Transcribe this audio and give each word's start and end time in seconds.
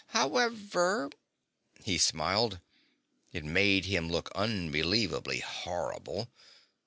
However" 0.07 1.11
He 1.85 1.99
smiled. 1.99 2.59
It 3.31 3.45
made 3.45 3.85
him 3.85 4.09
look 4.09 4.31
unbelievably 4.33 5.41
horrible. 5.41 6.27